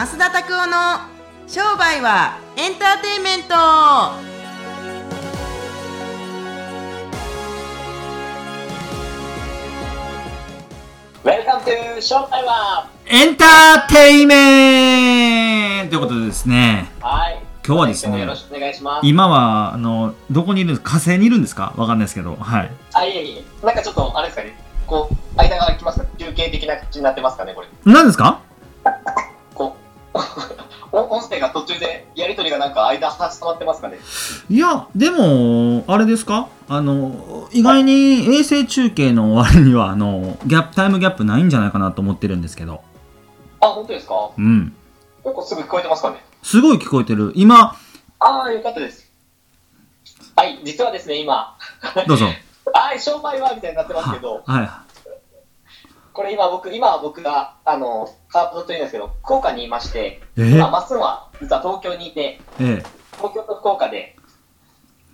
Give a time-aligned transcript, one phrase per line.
[0.00, 1.00] 増田拓夫の
[1.46, 3.54] 商売はエンターテインメント
[11.22, 11.72] エンターテ
[14.22, 17.38] イメントということでですね、はい。
[17.62, 19.06] 今日はですね今もよろしくお願いします。
[19.06, 20.92] 今は、あの、どこにいるんですか？
[20.92, 22.70] 火星にいるんですかわかんないですけど、はい。
[22.94, 23.44] あ、いえいえ。
[23.66, 24.56] なんかちょっと、あれですかね。
[24.86, 26.06] こう、間が空きますか？
[26.16, 27.68] 中継的な口になってますかね、これ。
[27.84, 28.40] 何ですか？
[30.92, 33.98] 音声が途中で、やりとりがなんか間挟まってますかね？
[34.48, 36.48] いや、でも、あれですか？
[36.68, 42.82] あの、意外に衛星中継の割には、あの、ギャップ、タイムギャップないんじゃないかなと思ってるんですけど。
[43.60, 44.14] あ、本当ですか？
[44.36, 44.74] うん。
[45.22, 46.16] 結構すぐ聞こえてますかね？
[46.42, 47.32] すごい聞こえてる。
[47.36, 47.76] 今、
[48.18, 49.10] ああ、よかったです。
[50.36, 51.56] はい、実はですね、今、
[52.06, 52.26] どうぞ。
[52.72, 54.82] はい、商売はみたいになってますけど、は
[56.20, 60.42] これ今僕、今は僕が、あの、カープというんですけど、福岡にいまして、い。
[60.42, 60.50] え？
[60.50, 62.82] 今、まっすぐは実は東京にいて、え
[63.16, 64.14] 東京と福岡で、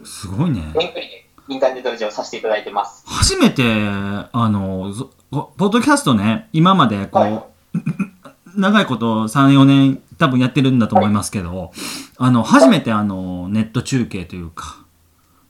[0.02, 0.62] えすごいね。
[0.62, 3.04] 遠距離でインターネットレジをさせていただいてます。
[3.06, 7.42] 初めて、あの、ぞポッドキャストね、今までこう、はい
[8.56, 11.70] 長いこと3、4年多分やってるんだと思いますけど、
[12.18, 14.78] あの、初めてあの、ネット中継というか、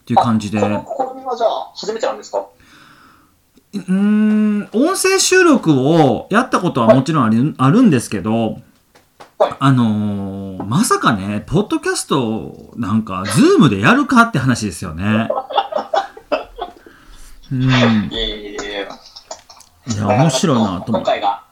[0.03, 2.45] っていう感じで、この試みはじゃあ、初めてなんですか？
[3.75, 4.36] うーん、
[4.77, 8.59] 音声収録をやったことはもちろんある,、あるんですけど、
[9.39, 15.29] はいあのーまさかね、ポッドキャストなんか、ズームでやるかって話ですよね。
[17.53, 17.63] うん。
[18.11, 18.57] い。
[19.97, 20.91] や、面白いなと思って。
[20.91, 21.45] 今回が、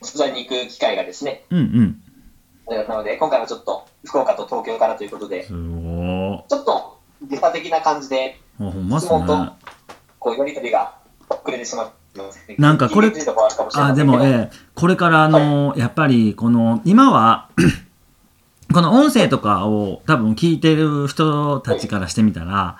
[0.00, 1.58] 取材に行く機会がですね、うん
[2.68, 2.86] うん。
[2.86, 9.50] なので、今回はちょっと、福岡と東京からということで、ちょっと、時差的な感じで、質問とね。
[10.18, 10.94] こう、やりとりが
[11.28, 11.99] 遅れてしまって
[12.58, 13.12] なんかこれ
[13.74, 17.48] あでも、ええ、これからあの、やっぱり、この、今は、
[18.72, 22.78] この音声とかを多分聞いてる人たちからしてみたら、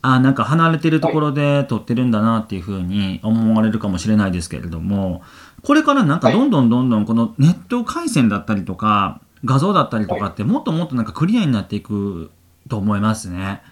[0.00, 5.22] あ、なんか離れてるところで撮ってるんだなっていうふうに思われるかもしれないですけれども、
[5.64, 12.30] これからなんかどんどんどんどんこのネット回線だったりとか、画像だったりとかってもっともっとなんかクリアになっていく
[12.68, 13.62] と思いますね。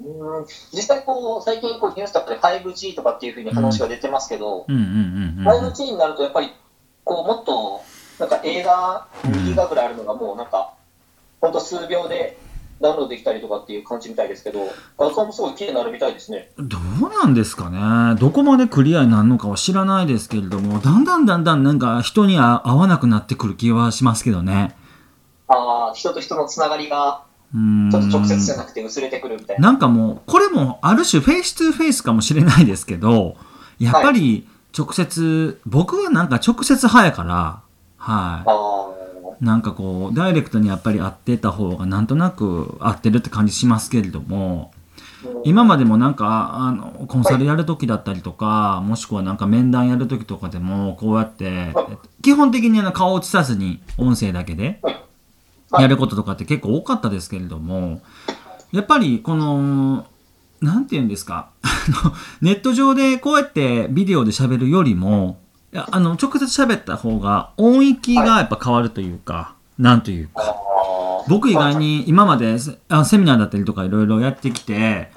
[0.00, 5.68] うん実際こう、最近こうニュースとかで 5G とかっていうふうに話が出てますけど、うんうんうんうんうん。
[5.70, 6.52] 5G になるとやっぱり、
[7.04, 7.82] こう、もっと、
[8.18, 10.74] なんか映画、2ギガぐらいあるのがもうなんか、
[11.40, 12.38] ほんと数秒で
[12.80, 14.60] ダウンロードできたりとかっていう感じみたいですけど、
[14.98, 16.50] 画像もすごい綺麗になるみたいですね。
[16.58, 24.76] どうなんですかねどこまでクリアになるのかは知らないですけれども、だんだんだんだんなんか人にあ合わなくなってくる気はしますけどね。
[25.48, 27.27] ああ、人と人のつながりが。
[27.52, 29.68] ちょっと直接じゃなくて薄れてくるみたいな。
[29.68, 33.36] なんかもう、これもある種フェイス2フェイスかもしれないですけど、
[33.78, 37.60] やっぱり直接、僕はなんか直接派やから、
[37.96, 38.44] は
[39.40, 39.44] い。
[39.44, 44.72] なんかこう、ダイレクトにやっぱり会ってた方がなんとなく合ってるって感じしますけれども、
[45.44, 55.07] 今までもなんかあのコンサルやるときだったりとかもしくはなんか面談やるときとかでもこうやってえっと基本的にあの顔を映さずに音声だけではい
[55.72, 58.00] やることとかって結構多かったですけれども
[58.72, 60.06] やっぱりこの
[60.60, 61.50] なんて言うんですか
[62.42, 65.38] ネット上でこうやってビデオで喋るよりも
[65.72, 70.68] いやあの直接喋った方が音域がやっぱ変わるというかなんというか。
[71.28, 72.72] 僕以外に今までセ
[73.18, 75.10] ミナーだったりとかいろいろやってきて、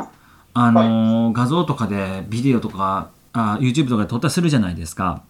[0.53, 5.23] あのー画像とかでビデオとかあ YouTube とかで撮ったりするじゃないですか。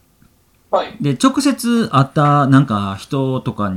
[0.72, 0.96] はい。
[1.02, 3.72] で直接会ったなんか人とか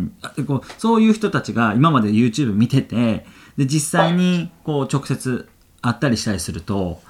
[0.47, 5.49] こうそういう人たちが今まで YouTube 見ててで実際にこう直接
[5.83, 7.01] 会ったりしたりすると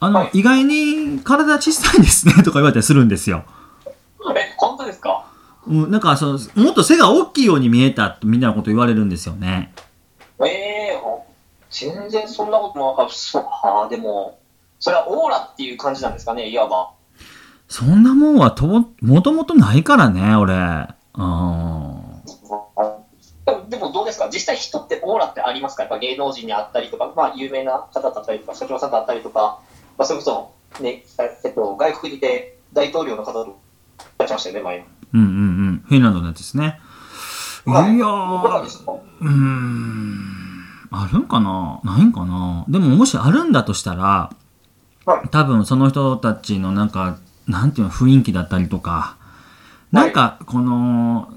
[0.00, 3.44] あの、はい意外に体小さいですねとか言われたりするんですよ。
[4.34, 5.26] え、本当ですか？
[5.66, 9.72] うんなんかそのもっと背が大きいように見えたみたいなこと言われるんですよね。
[10.44, 10.76] ええ
[11.68, 14.38] 全然そんなことも、あ、そう、はあ、でも、
[14.78, 16.92] それはオーラっていう感じなんですかね、いわば。
[17.68, 20.54] そんなもんはとももともとないからね、俺。
[20.54, 22.06] うん。
[23.68, 24.28] でもどうですか？
[24.32, 25.82] 実際人ってオーラってありますか？
[25.82, 29.60] やっぱ芸能人に会ったりとか、まあ有名な方だったりとか、社長さんだったりとか、
[29.98, 31.04] まあそれこそ、ね、
[31.44, 33.58] えっと、外国にいて大統領の方と
[34.18, 34.84] やってましたよね、前に。
[35.14, 35.30] うんうんう
[35.72, 35.84] ん。
[35.86, 36.78] フィンランドのやつですね。
[37.66, 38.92] いやはいー、いかがですか？
[38.92, 40.20] うーん。
[40.92, 41.80] あるんかな？
[41.82, 42.64] ないんかな？
[42.68, 44.30] でももしあるんだとしたら、
[45.04, 49.16] はい多分その人たちのなんか、なんていうの、雰囲気だったりとか、
[49.92, 51.28] なんか、この、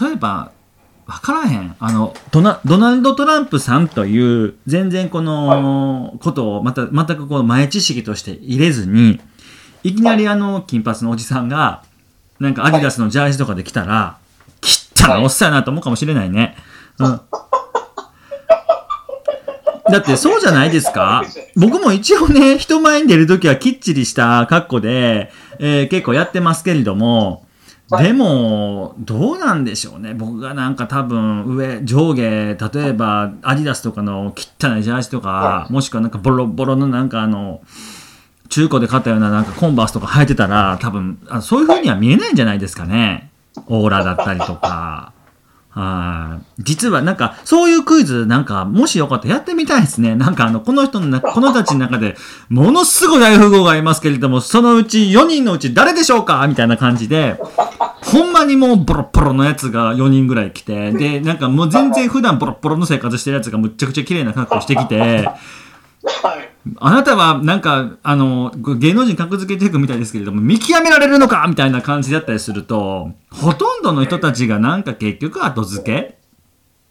[0.00, 0.50] 例えば、
[1.06, 1.76] わからへん。
[1.78, 9.20] あの、ドナドナルド・トランプさんという、全然この、ことを、また、全くこう、前知識として入れずに、
[9.82, 11.82] いきなりあの、金髪のおじさんが、
[12.38, 14.18] なんかアディダスのジャージとかで来たら、
[14.60, 16.56] きっちゃなおっさんやなと思うかもしれないね。
[16.98, 17.20] うん。
[19.90, 21.24] だってそうじゃないですか
[21.56, 25.32] 僕も一応ね、人前に出るときはきっちりした格好で、
[25.64, 27.46] えー結構やってますけれども、
[27.90, 30.14] はいでも、どうなんでしょうね。
[30.14, 37.60] 僕がなんか多分上、上下、例えばアディダスとかの汚いジャージとかは、もしくはなんかボロボロのなんかあの、
[38.48, 43.30] 中古で買ったようななんかコンバースとか履いてたら、多分、あそういう風には見えないんじゃないですかね。
[43.66, 45.11] オーラだったりとか。
[45.74, 46.62] はい。
[46.62, 50.14] 実はなんか、そういうクイズなんか、もしよかったらやってみたいですね。
[50.16, 52.16] なんかあの、この人の中、 この人たちの中で、
[52.50, 56.46] ものすごい大富豪がいますけれども、そのうち4人のうち誰でしょうか？
[56.46, 57.40] みたいな感じで、
[58.04, 66.31] ほんまにもうボロッボロのやつが4人ぐらい来て、で、なんかもう全然普段ボロッボロの生活してるやつがむっちゃくちゃ綺麗な格好してきて、はい。
[66.78, 76.18] あなたはなんか、あの、芸能人格付けていくみたいですけれども、見極められるのかみたいな感じだったりすると、ほとんどの人たちがなんか結局後付け？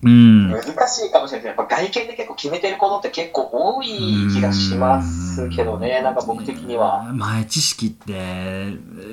[0.04, 0.50] うん。
[0.50, 1.42] 難しいかもしれない。
[1.42, 3.88] ですやっぱ外見で結構決めてることって結構多い
[4.34, 7.04] 気がしますけどね、なんか僕的には。
[7.14, 8.14] 前知識って、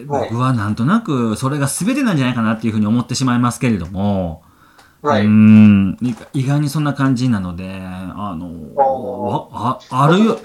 [0.08, 0.30] はい。
[0.30, 4.42] 僕はなんとなくそれが全てなんじゃないかなっていうふうに思ってしまいますけれども、
[5.02, 5.24] はい。
[5.24, 8.46] うんい意外にそんな感じなので、あの、
[8.76, 10.38] おああるよ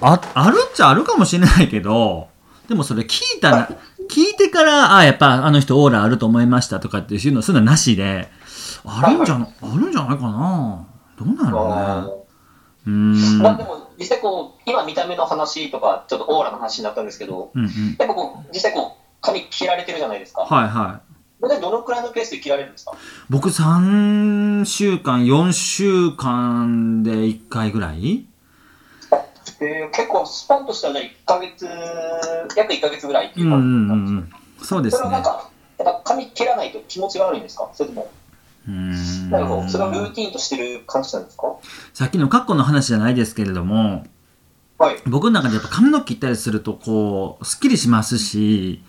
[0.00, 2.28] あ、あるっちゃあるかもしれないけど、
[2.68, 3.68] でもそれ聞いたな、
[4.10, 8.28] 聞いてから、あやっぱあの人オーラあると思いましたとかっていうの、そういうのはなしで、
[8.84, 10.86] あるんじゃな、あるんじゃないかな
[11.18, 12.26] どうなあのね。
[12.86, 13.38] うーん。
[13.38, 17.96] まあでも、実際こう、今見た目の話とか、ちょっとオーラの話になったんですけど、うんうん。
[17.98, 20.42] やっぱこう、実際こう、髪切られてるじゃないですか。
[20.42, 21.00] はいは
[21.40, 21.42] い。
[21.42, 22.92] 大体どのくらいのペースで切られるんですか？
[23.30, 28.26] 僕3週間、4週間で1回ぐらい
[29.58, 31.66] えー、結構スパンとしたらじゃあ1ヶ月、
[32.56, 34.66] 約1ヶ月ぐらいってういうん感じうんなんですかうん。
[34.66, 35.22] そうですねそれはなん。
[35.22, 37.70] か、やっぱ髪切らないと気持ちが悪いんですか？
[37.72, 38.10] それとも、
[38.68, 41.54] うーんなんかこう、それをルーティンとしてる感じなんですか？
[41.94, 44.04] さっきのカッコの話じゃないですけれども、
[44.78, 44.96] はい。
[45.06, 48.82] 僕の中でやっぱ髪の毛切ったりすると、こう、すっきりしますし、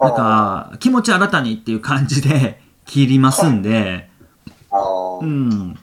[0.00, 4.10] なんか、気持ち新たにっていう感じで 切りますんで、
[5.20, 5.78] うん。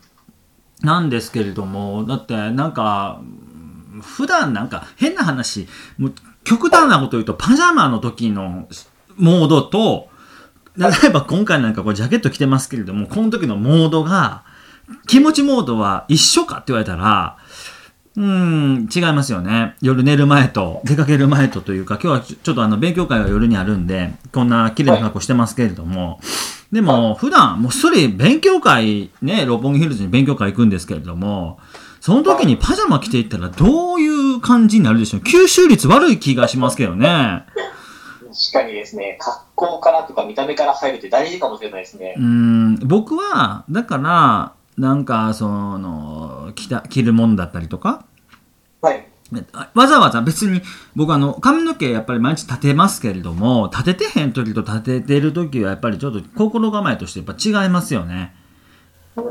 [0.82, 3.22] なんですけれども、だってなんか、
[4.02, 5.68] 普段なんか変な話、
[5.98, 6.14] もう
[6.44, 8.68] 極端なこと言うと、パジャマの時の
[9.18, 10.10] モードと、
[10.78, 14.44] 例えば今回なんかこうジャケット着てますけれども、この時のモードが、
[15.08, 17.38] 気持ちモードは一緒かって言われたら、
[18.18, 19.76] うーん、違いますよね。
[19.82, 26.20] 夜寝る前と、出かける前とというか、今日はちょっとあの、勉強会が夜にあるんで、こんな綺麗な格好してますけれども、
[26.72, 31.60] でも、普段、もうそれ、勉強会、ね、六本木ヒルズに勉強会行くんですけれども、
[32.00, 35.22] その時にパジャマ着ていったらどういう感じになるでしょう？
[35.22, 37.46] 吸収率悪い気がしますけどね。
[38.54, 42.20] 確かにですね、格好からとか見た目から入るって大事かもしれないですねう。
[42.20, 46.21] ーん、僕は、だから、なんか、その、
[46.52, 48.06] 着た、着るもんだったりとか、
[48.82, 49.08] はい。
[49.74, 50.62] わざわざ別に
[50.94, 58.36] 僕あの髪の毛やっぱり毎日立てますけれども立ててへん時と立ててる時はやっぱりちょっと心構えとしてやっぱ違いますよね。
[59.16, 59.22] っ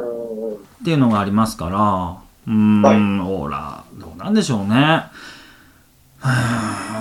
[0.85, 2.97] ていうのがありますからうーん、はい。
[2.97, 4.75] オーラどうなんでしょうね。
[4.75, 5.11] は
[6.23, 7.01] あ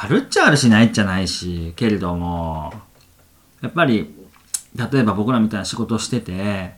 [0.00, 2.72] あるっちゃあるしないっちゃないしけれども
[3.60, 4.14] やっぱり
[4.74, 6.77] 例えば僕らみたいな仕事をしてて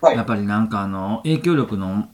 [0.00, 0.16] はい。
[0.16, 2.08] やっぱりなんかあの影響力の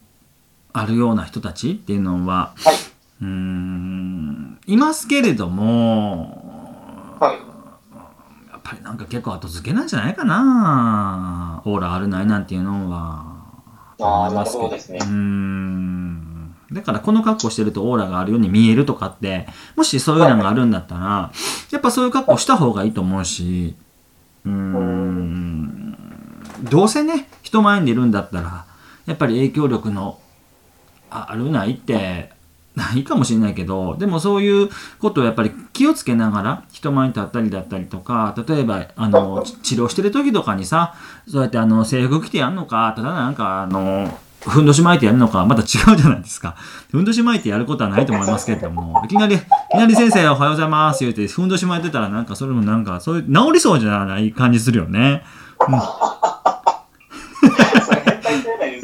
[0.72, 2.74] あるような人たちっていうのははい。
[3.22, 7.36] うーんいますけれどもはい。
[8.50, 13.24] やっぱりなんか結構後付けなんじゃないかなオーラあるないなんていうのは
[14.00, 15.06] ああ、ますけほどですねうー。
[15.06, 21.30] んだからこの格好してるとオーラがあるように見えるとかってもしそういうのがあるんだったら
[21.70, 23.76] やっぱそういう格好した方がいいと思うし
[24.44, 25.73] うーん
[26.70, 28.64] どうせね人前に出るんだったら
[29.06, 30.18] やっぱり影響力の
[31.10, 32.30] あるないって
[32.74, 34.68] ないかもしれないけどでもそういう
[34.98, 40.94] ことをやっぱり気をつけながら人前に立ったりだったりとか例えばあの治療してる時とかにさ
[41.28, 46.54] そうやってあの制服着てやんのかただなんかあのふんどし巻いてやるのかまた違うじゃないですか。
[46.90, 49.42] ふんどし巻いてやることはないと思いますけれども、いきなり、いき
[49.76, 55.22] なり先生おはようございます言うて、ふんどし巻いてたらなんかそれもなんか、そういう、治りそうじゃない感じするよね。
[55.58, 56.13] それ変態世代です。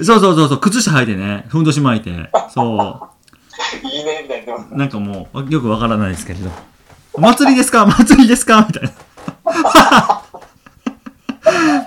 [0.04, 2.30] そうそうそうそう、靴下履いてね、ふんどし巻いて。
[2.50, 3.08] そ
[3.82, 4.54] いいね、みたいな。
[4.56, 4.66] う。
[4.76, 6.50] なんかもう、よくわからないですけれど。
[7.18, 7.86] 祭りですか？
[7.86, 8.66] 祭りですか？
[8.66, 8.90] みたいな。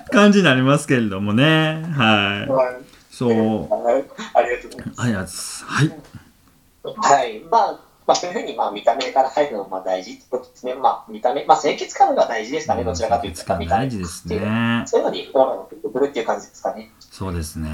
[0.11, 1.83] 感じになりますけれどもね。
[1.95, 2.49] はい。
[2.49, 2.75] はい。
[3.09, 3.31] そう。
[3.69, 4.03] はい
[4.35, 5.65] ありがとうございます。
[5.69, 7.05] ありがとうございます。
[7.05, 7.19] はい。
[7.19, 7.39] はい。
[7.49, 10.73] まあ、まあ、そういうふうに、まあ、見た目から入るのもまあ大事ってことですね。
[10.73, 13.39] まあ、見た目、まあ、清潔感が大事ですかね、どちらかというと。
[13.39, 14.83] 見た目大事ですね。
[14.85, 16.91] そういうのにオーラが出てくるっていう感じですかね。
[16.99, 17.69] そうですね。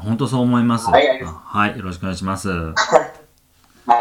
[0.00, 0.88] 本当そう思います。
[0.88, 2.48] はいはいはい、よろしくお願いします。
[2.48, 2.72] は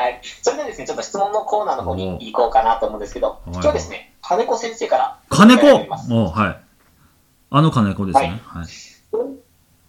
[0.09, 0.19] い。
[0.41, 5.19] それではですね、ちょっと質問のコーナーの方に行こうかなと思うんですけど、お今日はですね、金子先生から。
[5.29, 5.67] 金子？
[6.11, 6.59] おはい。
[7.51, 8.41] あの金子ですね。
[8.45, 8.65] はい。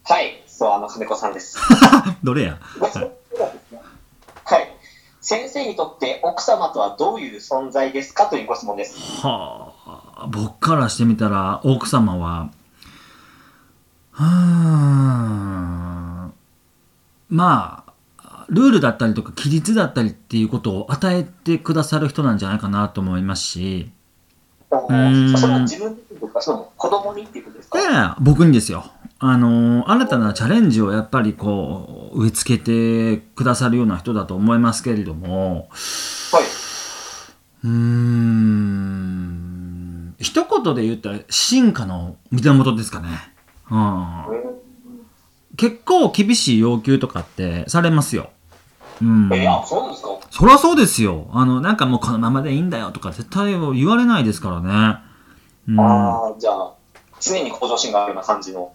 [0.04, 0.42] はい。
[0.46, 1.58] そう、あの金子さんです。
[2.22, 2.58] どれや？
[2.80, 3.10] はい。
[5.28, 8.96] 先生にとって奥様とはどういう存在ですかというご質問です。
[9.26, 12.48] はあ、僕からしてみたら、奥様は、
[14.12, 16.30] はあ、
[17.28, 17.82] ま
[18.20, 23.90] あ、ルールだったりとか規律だったりっていうことを与えてくださる人なんじゃないかなと思いますし、
[24.70, 28.16] んそれは自分にですかその子供にっていうことですか？
[28.20, 28.84] 僕にですよ。
[29.18, 35.68] あの新たなチャレンジをやっぱりこう植え付けてくださるような人だと思いますけれども
[36.32, 36.42] はい。
[37.64, 38.96] うーん
[40.18, 43.08] 一言で言ったら進化の源ですかね。
[43.70, 44.24] うん、
[45.56, 48.30] 結構厳しい要求とかってされますよ。
[49.02, 50.08] うん、え、あ、そうなんですか？
[50.30, 51.28] そりゃそうですよ。
[51.32, 54.98] あのなんかもうこのままでいいんだよとか絶対言われないですからね。
[55.68, 56.72] うんああ、じゃあ、
[57.20, 58.72] 常に向上心があるような感じの。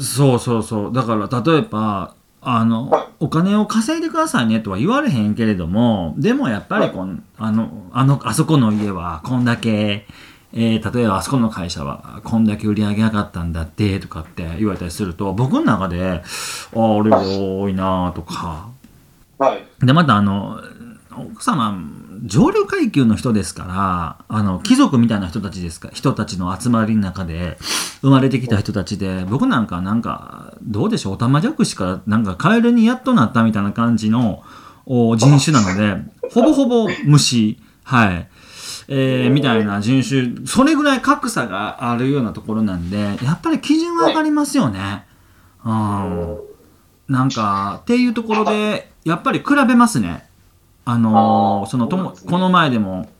[0.00, 0.92] そうそうそう。
[0.92, 10.06] だから、例えば、あの、はいお金を稼いでくださいねとは言われへんけれども、でもやっぱりこん、あの、あの、あそこの家はこんだけ、
[10.52, 16.22] えー例えばあそこの会社はこんだけ売り上げ上がったんだってとかって言われたりすると、僕の中で、
[16.76, 18.68] ああ、俺多いなとか、
[19.38, 19.84] はい。
[19.84, 20.60] で、またあの、
[21.16, 21.76] 奥様、
[22.24, 27.58] 上流階級の人ですから、あの、貴族みたいな人たちですか、人たちの集まりの中で、
[28.00, 34.42] 生まれてきた人たちで、僕なんかなんか、どうでしょう、オタマジャクシからなんかカエルにやっとなったみたいな感じの
[34.86, 38.28] 人種なので、ほぼほぼ虫、はい。
[38.90, 45.04] えーみたいな人種、それぐらい格差があるようなところなんで、やっぱり基準は上がりますよね。
[45.64, 46.38] うん。
[47.08, 50.27] なんか、っていうところで、やっぱり比べますね。
[50.90, 53.10] あのそのとも、ねこの前でも、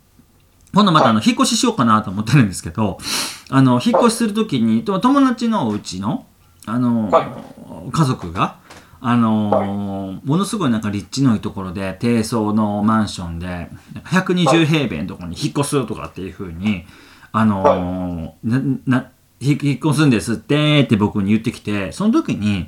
[0.72, 2.96] 今度またあの、引っ越ししようかなと思ってるんですけど、
[3.50, 6.24] あの、引っ越しするときに、と友達のお家の、
[6.64, 7.90] あのーはい。
[7.92, 8.56] 家族が、
[9.02, 16.86] あのーものすごいなんか立地のいいところで、低層のマンションで、なんか120平米のところに引っ越すとかっていうふうに、
[17.32, 19.06] あのーな、な、
[19.40, 22.66] 引引っ越すんですってって僕に言ってきて、その時に、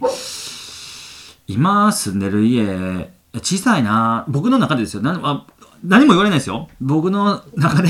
[1.47, 5.03] 今住んでる家、小さいな、僕の中でですよ。
[5.03, 5.47] 何もあ
[5.85, 6.69] 何も言われないですよ。
[6.81, 7.89] 僕の中で、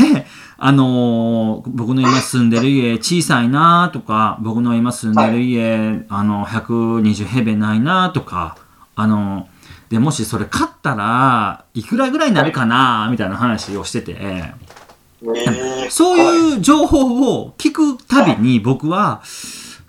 [0.59, 8.57] あのー僕の今住んでる家小さいなとか、僕の今住んでる家、あの、120平米ないなとか、
[8.95, 9.49] あの
[9.89, 19.21] で、もしそれ買ったら、いくらぐらいになるかなみたいな話をしてて、えーそういう情報を聞くたびに僕は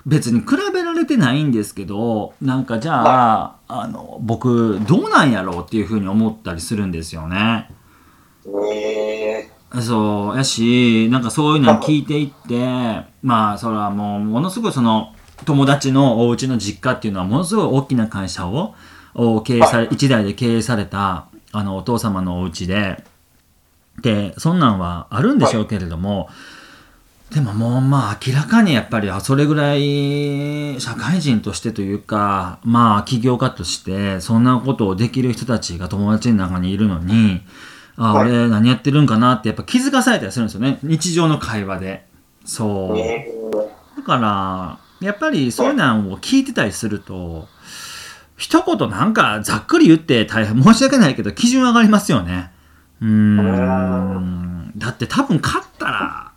[0.06, 7.70] 別に比べられてないんですけどなんかじゃああの僕どうなんやろうっていうふうに思ったりするんですよね。
[8.74, 15.14] えそうやしなんかそういうのを聞いていってまあそれはもうものすごいその
[15.46, 18.76] 友達のお家の実家っていうのはものすごい大きな会社を
[19.14, 23.04] を経営され一代で経営されたあのお父様のお家で。
[24.02, 26.30] でそんなんはあるんでしょうけれども、
[27.34, 37.42] でももうまあ明らかにやっぱりあそれぐらい社会人としてというかまあ起業家としてそんなことをできる人たちが友達の中にいるのに
[37.96, 38.30] あはい。
[38.30, 40.80] 俺何やってるんかなってやっぱ気づかされたりするんですよね。
[40.84, 42.06] 日常の会話で。
[42.44, 43.98] そう。
[43.98, 47.48] だからやっぱりそういうのを聞いてたりすると
[48.36, 52.52] 一言なんかざっくり言って大変申し訳ないけど基準上がりますよね。
[53.02, 54.72] うーん。
[54.76, 56.31] だって多分買ったら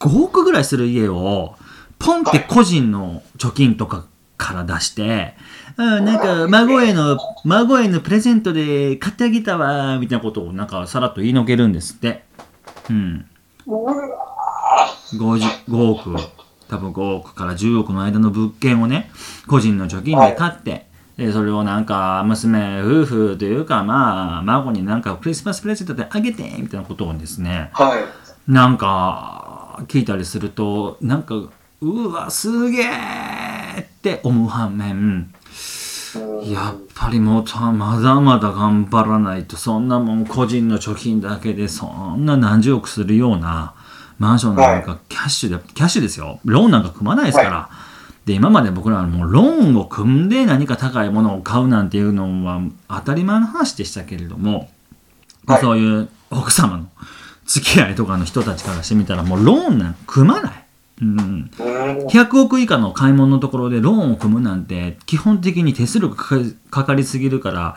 [0.00, 1.56] 5億ぐらいする家を
[1.98, 5.34] ポンって個人の貯金とかから出して、
[5.76, 12.24] うん、なんか孫への孫へのプレゼントで買ってあげたわみたいなことをなんかさらっと言いのけるんですって。
[12.88, 13.26] うん。
[13.66, 13.94] ー、うわ
[15.14, 16.16] 5, 5億
[16.68, 19.10] 多分5億から10億の間の物件をね
[19.46, 20.86] 個人の貯金で買って、
[21.16, 27.70] でそれをなんか娘夫婦というかまあ孫になんかクリスマスプレゼントであげてみたいなことをですね。
[27.74, 28.04] ーはい。
[28.46, 29.47] なんか
[29.86, 31.34] 聞いたりするとなんか
[31.80, 35.32] うわすげえって思う反面
[36.44, 43.74] やっぱりもうたまだまだ頑張らないとそんなもん個人の貯金だけでそんな何十億するような
[44.18, 46.40] マンションなんかキャッシュで、キャッシュですよ。
[46.44, 47.70] ローンなんか組まないですから、
[48.26, 54.70] で、今まで僕らはもうローンを組んで何か高いものを買うなんていうのは当たり前の話でしたけれども、
[55.44, 55.62] まあはい。
[55.62, 56.88] そういう奥様の
[57.48, 60.64] 付き合いとかの人たちからしてみたらもうローンなんか組まない。
[61.02, 61.18] うん。
[61.18, 67.76] うん100億以下の買い物のところでローンを組むなんて基本的に手数料がかかりすぎるから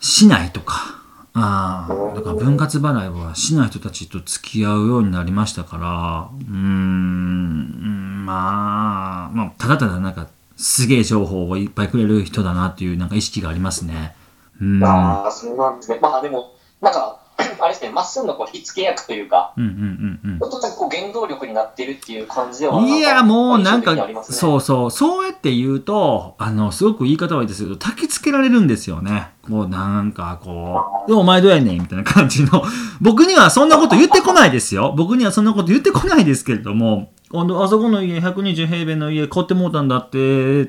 [0.00, 1.00] しないとか
[1.34, 14.16] ああだから分割払いはしない人たちと付き合うようになりましたからうーんうんまあ、まあ、ただただなんかすげえ情報をいっぱいくれる人だなっていうなんか意識がありますね。
[14.60, 15.98] うんああ、そうなんですね。
[16.02, 17.17] まあでも、なんか、
[17.60, 22.80] あれですね、まっすぐのこう火付け役というか、うんうんうんうんちょっとこう原動力になってるっていう感じでは。
[22.80, 29.30] いや、もうなんかそうそう、そうやって言うと、あの、すごく言い方はいいですけど、焚きつけられるんですよね。
[29.42, 32.62] こう、なんかこう、でお前どうやねんみたいな感じの。
[33.00, 34.94] 僕にはそんなこと言ってこないですよ。
[34.96, 40.68] 僕にはそんなこと言ってこないですけれども、今度あそこの家、120平米の家買ってもうたんだって、へ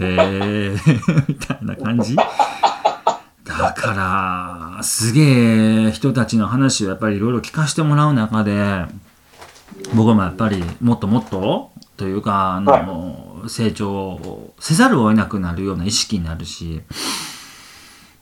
[0.00, 0.76] え、
[1.28, 2.16] みたいな感じ。
[3.58, 8.84] だから、すげえ人たちの話をやっぱりいろいろ聞かせてもらう中で、
[9.94, 16.82] 僕もやっぱりもっともっとというかあの、成長をせざるを得なくなるような意識になるし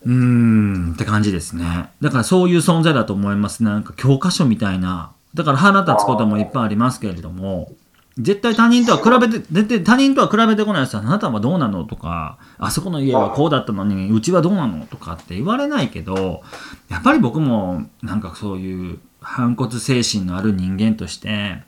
[0.05, 1.91] うーんって感じですね。
[2.01, 3.63] だからそういう存在だと思います。
[3.63, 5.13] なんか教科書みたいな。
[5.35, 7.73] だから腹立つこともいっぱいありますけれども
[8.19, 16.43] 絶対他人とは比べて絶対他人とは比べてこないですよあなたはどうなのとかあそこの家はこうだったのにうちはどうなのとかって言われないけど
[16.89, 21.63] やっぱり僕もなんかそういう反骨精神のある人間として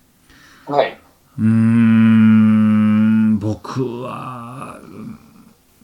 [0.67, 1.01] はい。
[1.39, 4.46] うーん僕は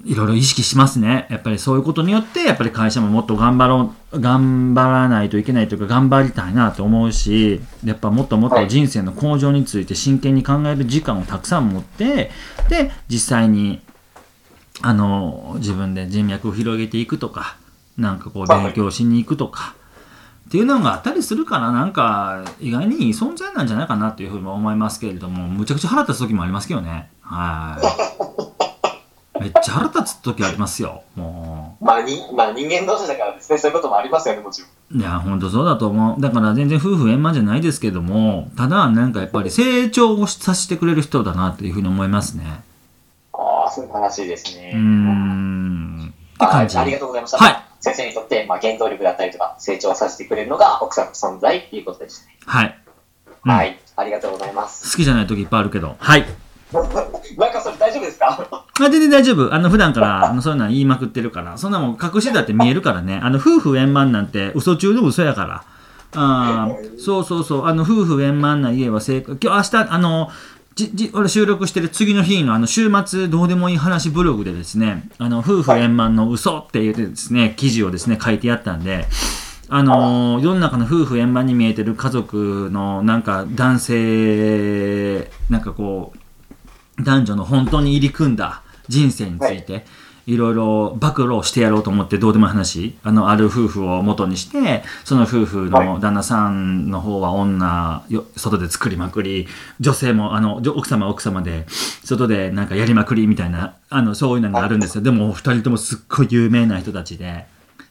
[0.04, 1.26] いろいろ意識しますね。
[1.30, 12.30] やっぱりそういうことによってやっぱり会社ももっと頑張ろう頑張らないといけないというか頑張りたいなと思うしやっぱもっともっと人生の向上について真剣に考える時間をたくさん持って
[12.68, 13.80] で実際に
[14.80, 17.56] あの自分で人脈を広げていくとか
[17.96, 19.76] なんかこう勉強しに行くとか
[20.48, 27.10] っていうのがあったりするからなんか意外にいい存在なんじゃないかなというふうに思いますけれどもむちゃくちゃ腹立つ時もありますけどね。
[27.20, 27.78] は
[28.38, 28.42] い
[29.42, 34.70] めっちゃ腹立つ時ありますよもまあ、にまあ、人間同士だからですね、そういうこともありますよね、もちろん。
[34.98, 42.62] ういやほんとそうだと思うだから全然夫婦円満じゃないですけどもただなんかやっぱり成長をさせてくれる人だなというふうに思いますね
[43.32, 44.72] ああ、そういう話ですね。
[44.74, 47.38] うーんって感じはいありがとうございました。
[47.38, 52.36] はい先生にとって、まあ、原動力だったりとか、成長させてくれるのが奥さんの存在っていうことですね。
[52.46, 52.78] はい、
[53.44, 53.76] うんはい。
[53.96, 54.92] ありがとうございます。
[54.92, 56.24] 好きじゃない時いっぱいあるけどはい
[56.72, 58.61] なんかそれ大丈夫ですか？
[58.80, 59.52] あ全然大丈夫。
[59.52, 61.58] あの、普段から、あの、そういうのは言いまくってるから。
[61.58, 63.20] そんなもん隠してたって見えるからね。
[63.22, 65.64] あの、夫婦円満なんて嘘中の嘘やから。
[66.14, 67.66] あーそうそうそう。
[67.66, 69.36] あの、夫婦円満な家は正解。
[69.42, 70.30] 今日、明日、あの、
[70.74, 79.06] じ、じ、俺収録してる次の日のあの、週末どうでもいい話ブログでですね、あの、夫婦円満の嘘って言ってですね、記事をですね、書いてやったんで、
[79.74, 86.18] あの世の中の夫婦円満に見えてる家族のなんか男性なんかこう
[86.98, 89.84] 男女の本当に入り組んだ人生について、
[90.26, 90.36] い。
[90.36, 99.48] ろいろ暴露をしてやろうと思ってどうでもいい話あのある夫婦を元にしてその夫婦の旦那さんの方は女よ外で作りまくり
[99.80, 101.66] 女性もあの奥様は奥様で
[102.04, 105.02] 外でなんかやりまくりみたいなあのそういうのがあるんですよ。
[105.02, 107.46] でもお二人ともすっごい有名な人たちで。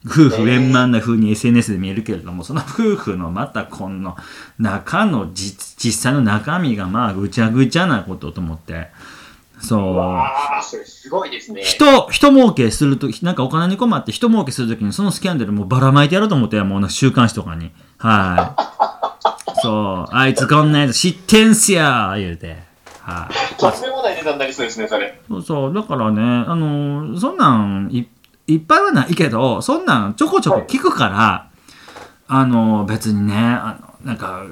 [0.05, 4.17] 夫婦円満な風に SNS で見えるけれども、その夫婦のまたこの
[4.57, 8.87] 中の実実際の中身がまあぐちゃぐちゃなことと思って、
[9.61, 10.63] そう。
[10.63, 11.61] それすごいですね。
[11.61, 17.71] 人、人儲けするとき、なんかお金に困って人儲けするときにそのスキャンダルもうばらまいてやろうと思って、もう週刊誌とかに。
[17.97, 19.61] はい。
[19.61, 20.15] そう。
[20.15, 22.57] あいつこんなやつ知ってんすや言うて。
[23.01, 23.59] はい。
[23.59, 25.19] とんでもない値段になりそうですね、それ。
[25.27, 25.73] そうそう。
[25.73, 28.07] だからね、あのそんなんい、
[28.47, 31.49] いっぱいはないけど、そんなんちょこちょこ聞くから、
[32.27, 34.43] あの別にね、あの、なんか、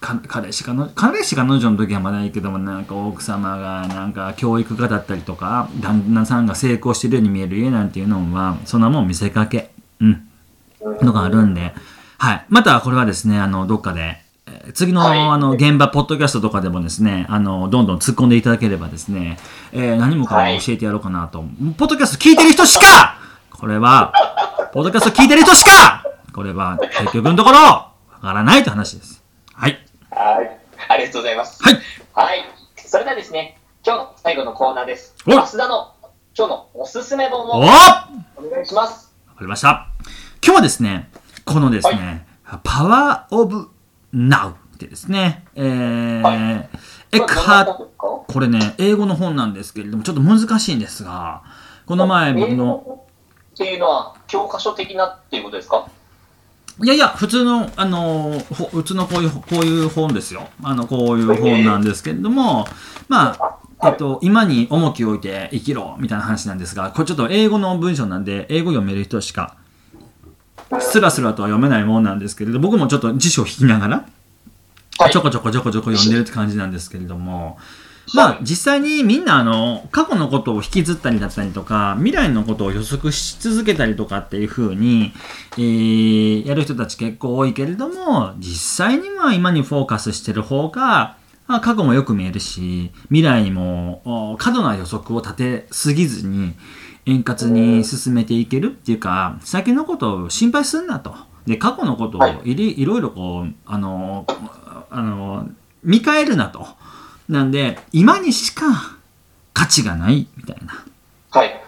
[0.00, 9.70] か彼氏かの彼氏彼女の時はまだいいけどもなんか奥様がなんか教育家だったりとか旦那さんが成功してるように見える家なんていうのはそんなもん見せかけ。
[10.00, 10.28] うん。
[11.02, 11.72] のがあるんで、
[12.18, 12.46] はい。
[12.48, 15.18] またこれはですね、あの、どっかで、えー次の、はい。
[15.18, 19.38] あの、現場、ポッドキャストとかでもですね、あの、どんどん突っ込んでいただければですね、
[19.72, 21.44] えー何もかも教えてやろうかなと。
[21.76, 23.15] ポッドキャスト聞いてる人しか
[23.58, 24.12] これは、
[24.72, 29.24] ポッドキャスト聞いてる人しかこれは、結局のところ、わからないって話です。
[29.54, 29.78] はい。
[30.10, 30.58] はい。
[30.88, 31.62] ありがとうございます。
[31.62, 31.80] はい。
[32.12, 32.44] はい。
[32.76, 35.14] それではですね、今日の最後のコーナーです。
[35.26, 35.94] お増田の
[36.36, 39.14] 今日のおすすめ本をお願いします。
[39.36, 39.88] かりました。
[40.44, 41.10] 今日はですね、
[41.44, 42.26] このですね、
[42.62, 43.70] パワーオブ
[44.12, 46.32] ナウってですね、えーは
[47.12, 51.42] エックハート、これね、英語の本なんですけれども、ちょっと難しいんですが、
[51.86, 53.05] この前僕英の、語
[53.56, 55.88] っていうのは教科書的なっていうことですか？
[56.82, 60.46] いやいや、普通の、あの、ほ普通のこういう、こういう本ですよ。
[60.62, 62.66] あの、こういう本なんですけれども、
[63.08, 63.34] ま
[63.80, 69.56] あ、えっと、今に重きを置いて生きろ、みたいな話なんですが、これちょっと英語の文章なんで、英語読める人しか、
[70.78, 73.96] スラスラとは読めないもんなんですけれど、僕もちょっと辞書を引きながら、
[74.98, 77.58] はいちょこちょこちょこちょこ読んでるって感じなんですけれども、
[78.14, 85.12] まあ実際にみんなあの過去のことを引きずったりだったりとか未来のことを予測し続けたりとかっていう風に、
[85.58, 91.16] えーやる人たち結構多いけれども実際には今にフォーカスしてる方が
[91.46, 96.54] まあ過去もよく見えるし未来にもお過度な予測を立てすぎずに
[97.06, 101.14] 円滑に進めていけるっていうか先のことを心配すんなと。
[101.46, 104.26] で過去のことをはいいりいろいろこうあの
[104.90, 105.48] あの
[105.82, 106.66] 見返るなと。
[107.28, 108.96] なんで、今にしか
[109.52, 110.84] 価値がないみたいな
[111.30, 111.60] はい。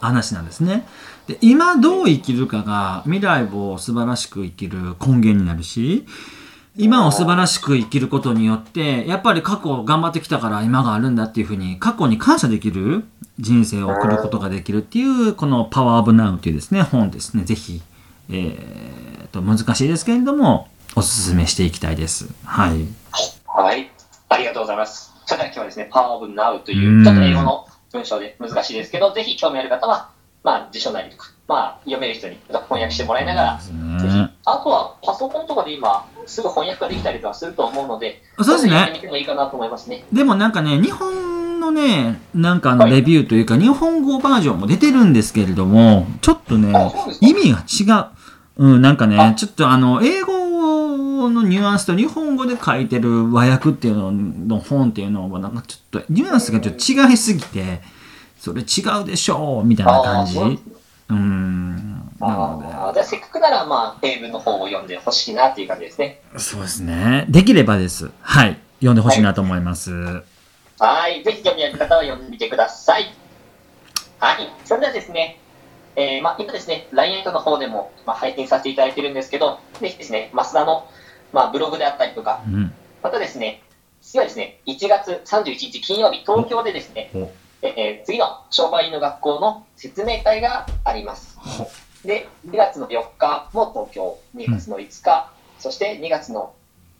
[0.00, 0.86] 話なんですね。
[1.26, 6.06] で今どう生きるかが未来を素晴らしく生きる根源になるし、
[6.76, 13.04] 今を素晴らしく生きることによって、やっぱり過去頑張ってきたから今があるんだっていうふうに、過去に感謝できる
[13.38, 17.80] 人生を送ることができるっていう、このパワーオブナウというですね、本ですね、ぜひ、
[18.28, 22.28] えー、と、難しいですけれども、お勧めしていきたいです。
[22.44, 22.70] はい。
[22.70, 22.86] はい。
[24.66, 25.14] ございます。
[25.26, 30.10] それでは今日はですね、Power of Now とういう、ちょっと英語の文章で難しいですけど、ぜひ興味ある方は、
[30.42, 40.04] まあ辞書なりとか、まあ読める人に翻訳してもらいながら、ぜひね。、あとはパソコンとかで今、すぐ翻訳ができたりとかすると思うので、そうですねてみてもいいかなと思いますね。
[40.12, 46.72] でもなんかね、日本のね、なんかあのはいレビューというか、日本語バージョンも出てるんですけれども、ちょっとね
[47.20, 48.06] 意味が違う。
[48.58, 50.35] うん、なんかねあ、ちょっとあの、英語
[51.30, 57.80] のニュアンスと日本語で書いてる和訳っていうのの本っていうのは、なんかちょっとニュアンスがちょっと違いすぎて、
[58.38, 60.38] それ違うでしょうみたいな感じ。
[60.38, 60.58] う
[61.08, 62.10] うん。
[62.20, 63.00] なので。
[63.00, 66.20] あせっかくなら、まあ、英文の方を読んでほしいなっていう感じですね。
[66.36, 67.26] そうですね。
[67.28, 68.10] できればです。
[68.20, 68.58] はい。
[68.80, 69.92] 読んでほしいなと思います。
[70.78, 71.22] はい。
[71.24, 73.14] ぜひ興味ある方は読んでみてください。
[74.18, 74.52] はい。
[74.64, 75.38] それではですね、
[75.96, 80.86] えーまあ、今ですね、LINE の方でも、まあ、拝見させていただいてるんですけど、ぜひですね、増田の、
[81.32, 82.72] まあ、ブログであったりとか、うん。
[83.02, 83.62] またですね、
[84.02, 87.30] 次はですね、1月31日金曜日、東京でですね、お
[87.62, 91.38] えー次の商売の学校の説明会があります。
[91.38, 91.68] ほ
[92.04, 96.52] で、2月の4日も東京、2月の5日、そして2月の、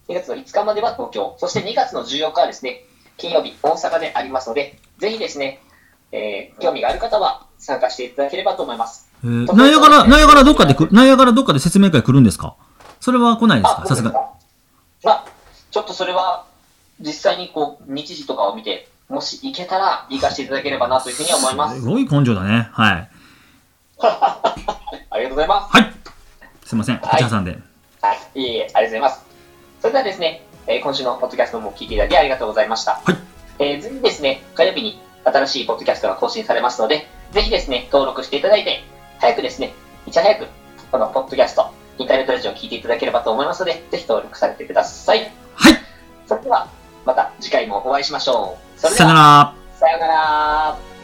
[0.09, 2.83] 2月の5日までは東京、そして2月の14日はですね、
[3.17, 5.61] 金曜日、大阪でありますので、ぜひですね、
[6.13, 9.09] えー興味がある方は参加していただければと思います。
[9.25, 12.57] えー、ナイアガラ、ナイアガラどっかでく、ナイアガラどっかで説明会来るんですか？
[13.07, 13.87] それは来ないですか？
[13.87, 14.11] さすが。
[15.05, 15.25] まあ、
[15.71, 16.45] ちょっとそれは、
[16.99, 21.87] 実際にこう、日時とかを見て、もし行けたら行かせていただければなというふうに思いますす。
[21.87, 22.69] ごい根性だね。
[22.73, 23.09] はい。
[24.03, 25.77] ありがとうございます。
[25.77, 25.93] はい。
[26.65, 26.97] すいません。
[26.99, 27.57] はい口挟んで。
[28.03, 29.25] はい、いえいえ、ありがとうございます。
[29.83, 33.01] それではですね、えー今週のポッドキャストも聞いていただきありがとうございました。
[33.05, 33.17] はい。
[33.61, 38.83] えー、ぜひですね、火曜日に新しいポッドキャストが更新されますので、ぜひですね、登録していただいて、
[39.21, 39.73] 早くですね、
[40.07, 40.49] いち早く、
[40.91, 45.33] このポッドキャスト、インターネットラジオを聞いていただければと思いますので、ぜひ登録されてください。
[45.55, 45.73] はい。
[46.27, 46.69] それでは、
[47.05, 48.81] また次回もお会いしましょう。
[48.81, 49.79] それでさよなは、ら。
[49.79, 50.96] さようなら。